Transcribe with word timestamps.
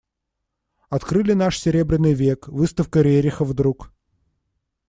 Открыли 0.89 1.33
наш 1.33 1.59
Серебряный 1.59 2.15
век, 2.15 2.47
выставка 2.47 3.01
Рериха 3.03 3.45
вдруг. 3.45 3.93